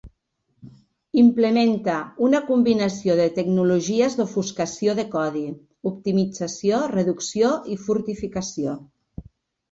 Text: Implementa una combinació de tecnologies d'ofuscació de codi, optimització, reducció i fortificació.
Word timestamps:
Implementa 1.23 1.97
una 2.27 2.39
combinació 2.45 3.17
de 3.19 3.27
tecnologies 3.35 4.15
d'ofuscació 4.21 4.95
de 4.99 5.05
codi, 5.11 5.43
optimització, 5.91 6.79
reducció 6.95 7.51
i 7.75 7.79
fortificació. 7.83 8.75